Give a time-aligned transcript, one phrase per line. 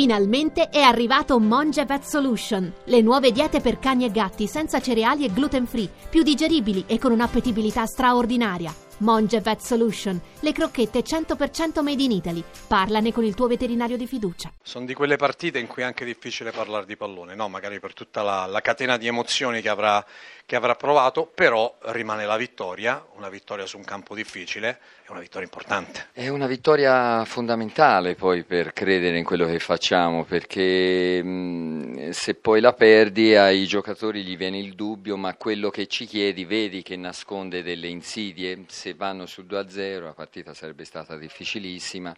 [0.00, 5.26] Finalmente è arrivato Monge Vet Solution, le nuove diete per cani e gatti senza cereali
[5.26, 8.74] e gluten free, più digeribili e con un'appetibilità straordinaria.
[9.00, 12.44] Monge Vet Solution, le crocchette 100% made in Italy.
[12.66, 14.52] Parlane con il tuo veterinario di fiducia.
[14.62, 17.48] Sono di quelle partite in cui è anche difficile parlare di pallone, no?
[17.48, 20.04] magari per tutta la, la catena di emozioni che avrà,
[20.44, 25.20] che avrà provato, però rimane la vittoria, una vittoria su un campo difficile, è una
[25.20, 26.08] vittoria importante.
[26.12, 31.69] È una vittoria fondamentale poi per credere in quello che facciamo, perché mh,
[32.12, 36.44] se poi la perdi ai giocatori gli viene il dubbio, ma quello che ci chiedi
[36.44, 42.14] vedi che nasconde delle insidie, se vanno sul 2-0 la partita sarebbe stata difficilissima,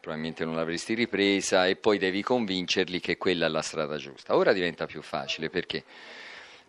[0.00, 4.36] probabilmente non l'avresti ripresa e poi devi convincerli che quella è la strada giusta.
[4.36, 5.84] Ora diventa più facile perché?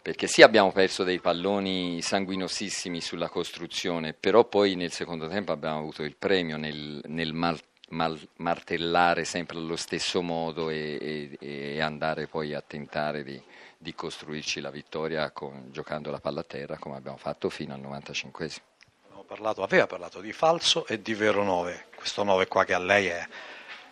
[0.00, 5.78] Perché sì abbiamo perso dei palloni sanguinosissimi sulla costruzione, però poi nel secondo tempo abbiamo
[5.78, 7.58] avuto il premio nel, nel mal,
[7.90, 13.40] mal, martellare sempre allo stesso modo e, e, e andare poi a tentare di,
[13.76, 17.80] di costruirci la vittoria con, giocando la palla a terra come abbiamo fatto fino al
[17.80, 18.72] 95 esimo
[19.24, 21.86] parlato, aveva parlato di falso e di vero 9.
[21.96, 23.26] Questo 9 qua che a lei è,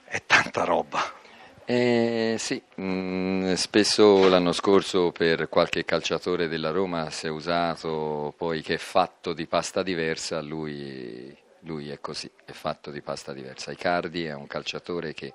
[0.05, 1.21] è tanta roba.
[1.65, 8.63] Eh, sì, mm, spesso l'anno scorso per qualche calciatore della Roma si è usato poi
[8.63, 11.35] che è fatto di pasta diversa, lui,
[11.65, 13.71] lui è così, è fatto di pasta diversa.
[13.71, 15.33] Icardi è un calciatore che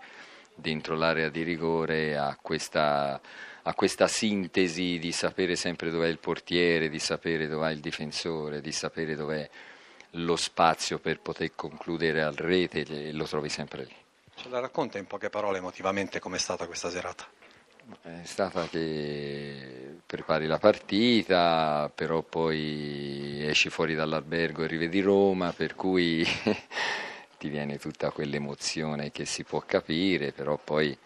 [0.53, 3.20] dentro l'area di rigore ha questa,
[3.61, 8.72] ha questa sintesi di sapere sempre dov'è il portiere, di sapere dov'è il difensore, di
[8.72, 9.50] sapere dov'è
[10.11, 13.95] lo spazio per poter concludere al rete e lo trovi sempre lì.
[14.36, 17.25] Ce la racconta in poche parole emotivamente com'è stata questa serata?
[18.02, 19.66] È stata che
[20.08, 26.25] prepari la partita, però poi esci fuori dall'albergo e rivedi Roma, per cui
[27.38, 30.97] ti viene tutta quell'emozione che si può capire, però poi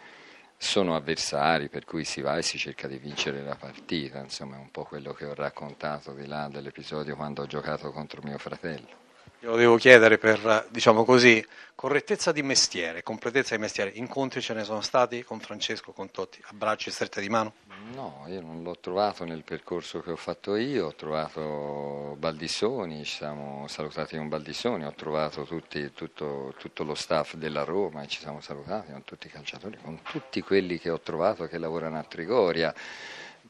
[0.56, 4.60] sono avversari, per cui si va e si cerca di vincere la partita, insomma è
[4.60, 9.11] un po' quello che ho raccontato di là dell'episodio quando ho giocato contro mio fratello.
[9.40, 11.44] Glielo devo chiedere per, diciamo così,
[11.74, 13.90] correttezza di mestiere, completezza di mestiere.
[13.96, 17.54] Incontri ce ne sono stati con Francesco, con Totti, abbracci strette di mano?
[17.96, 23.16] No, io non l'ho trovato nel percorso che ho fatto io, ho trovato Baldissoni, ci
[23.16, 28.20] siamo salutati con Baldissoni, ho trovato tutti, tutto, tutto, lo staff della Roma e ci
[28.20, 32.04] siamo salutati con tutti i calciatori, con tutti quelli che ho trovato che lavorano a
[32.04, 32.72] Trigoria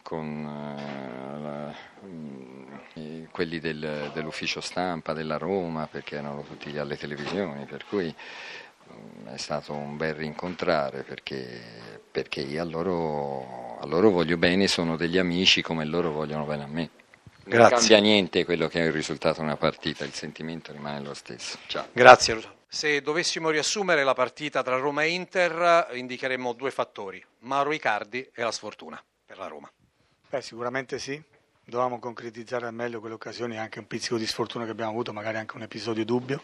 [0.01, 1.73] con
[2.95, 8.13] uh, quelli del, dell'ufficio stampa della Roma perché erano tutti alle televisioni, per cui
[8.87, 11.61] um, è stato un bel rincontrare perché,
[12.11, 16.63] perché io a loro, a loro, voglio bene, sono degli amici come loro vogliono bene
[16.63, 16.89] a me.
[17.43, 17.77] Non Grazie.
[17.77, 21.57] cambia niente quello che è il risultato di una partita, il sentimento rimane lo stesso.
[21.65, 21.87] Ciao.
[21.91, 22.59] Grazie.
[22.67, 28.43] Se dovessimo riassumere la partita tra Roma e Inter, indicheremmo due fattori, Mauro Icardi e
[28.43, 29.69] la sfortuna per la Roma.
[30.31, 31.21] Beh, sicuramente sì,
[31.65, 35.35] dovevamo concretizzare al meglio quelle occasioni, anche un pizzico di sfortuna che abbiamo avuto, magari
[35.35, 36.41] anche un episodio dubbio,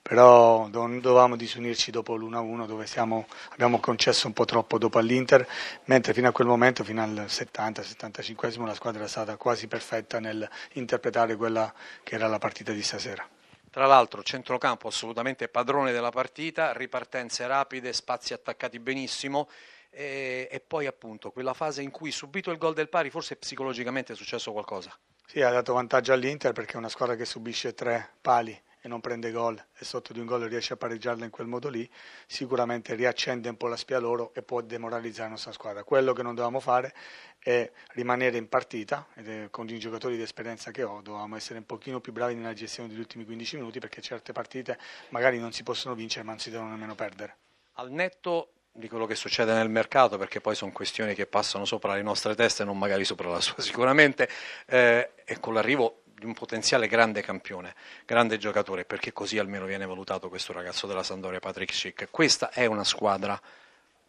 [0.00, 5.46] però non dovevamo disunirci dopo l'1-1 dove siamo, abbiamo concesso un po' troppo dopo all'Inter,
[5.84, 10.48] mentre fino a quel momento, fino al 70-75 la squadra è stata quasi perfetta nel
[10.72, 11.70] interpretare quella
[12.02, 13.28] che era la partita di stasera.
[13.70, 19.50] Tra l'altro centrocampo assolutamente padrone della partita, ripartenze rapide, spazi attaccati benissimo
[19.96, 24.12] e, e, poi appunto quella fase in cui subito il gol del pari forse psicologicamente
[24.12, 24.94] è successo qualcosa.
[25.24, 29.00] Sì, ha dato vantaggio all'Inter perché è una squadra che subisce tre pali e non
[29.00, 31.88] prende gol e sotto di un gol riesce a pareggiarla in quel modo lì,
[32.26, 35.82] sicuramente riaccende un po' la spia loro e può demoralizzare la nostra squadra.
[35.82, 36.94] Quello che non dovevamo fare
[37.38, 41.64] è rimanere in partita, ed con i giocatori di esperienza che ho, dovevamo essere un
[41.64, 45.62] pochino più bravi nella gestione degli ultimi 15 minuti perché certe partite magari non si
[45.62, 47.36] possono vincere ma non si devono nemmeno perdere.
[47.78, 51.94] Al netto di quello che succede nel mercato, perché poi sono questioni che passano sopra
[51.94, 54.28] le nostre teste non magari sopra la sua sicuramente,
[54.66, 59.86] eh, e con l'arrivo di un potenziale grande campione, grande giocatore, perché così almeno viene
[59.86, 62.08] valutato questo ragazzo della Sandoria, Patrick Schick.
[62.10, 63.40] Questa è una squadra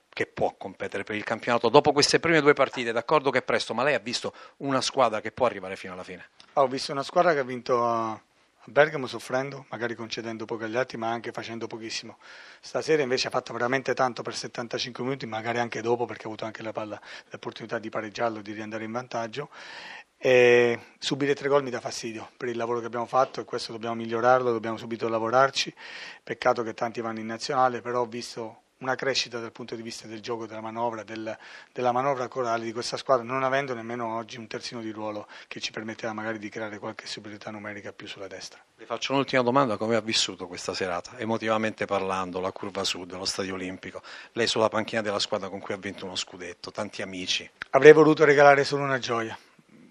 [0.09, 3.73] che può competere per il campionato dopo queste prime due partite, d'accordo che è presto,
[3.73, 6.29] ma lei ha visto una squadra che può arrivare fino alla fine?
[6.53, 8.23] Ho visto una squadra che ha vinto
[8.69, 12.17] Bergamo soffrendo, magari concedendo poco agli altri, ma anche facendo pochissimo.
[12.59, 16.43] Stasera invece ha fatto veramente tanto per 75 minuti, magari anche dopo, perché ha avuto
[16.43, 16.99] anche la palla,
[17.29, 19.49] l'opportunità di pareggiarlo, di riandare in vantaggio.
[20.17, 23.71] E subire tre gol mi dà fastidio per il lavoro che abbiamo fatto e questo
[23.71, 25.73] dobbiamo migliorarlo, dobbiamo subito lavorarci.
[26.21, 30.07] Peccato che tanti vanno in nazionale, però ho visto una crescita dal punto di vista
[30.07, 31.35] del gioco, della manovra, del,
[31.71, 35.59] della manovra corale di questa squadra, non avendo nemmeno oggi un terzino di ruolo che
[35.59, 38.59] ci permetteva magari di creare qualche superiorità numerica più sulla destra.
[38.77, 43.25] Vi faccio un'ultima domanda, come ha vissuto questa serata, emotivamente parlando, la curva sud, lo
[43.25, 44.01] stadio olimpico,
[44.33, 47.49] lei sulla panchina della squadra con cui ha vinto uno scudetto, tanti amici?
[47.71, 49.37] Avrei voluto regalare solo una gioia,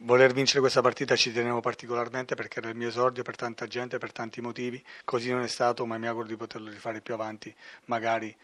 [0.07, 3.99] voler vincere questa partita ci tenevo particolarmente perché era il mio esordio per tanta gente,
[3.99, 7.53] per tanti motivi, così non è stato, ma mi auguro di poterlo rifare più avanti,
[7.87, 8.35] magari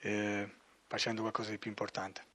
[0.00, 0.48] eh,
[0.86, 2.34] facendo qualcosa di più importante.